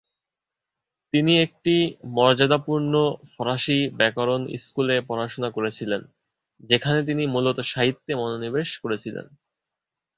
তিনি 1.13 1.33
একটি 1.41 1.75
মর্যাদাপূর্ণ 2.17 2.93
ফরাসি 3.33 3.79
ব্যাকরণ 3.99 4.41
স্কুলে 4.57 4.95
পড়াশোনা 5.07 5.49
করেছিলেন, 5.51 6.01
যেখানে 6.63 6.99
তিনি 7.05 7.23
মূলত 7.25 7.57
সাহিত্যে 7.71 8.11
মনোনিবেশ 8.15 8.69
করেছিলেন। 8.77 9.25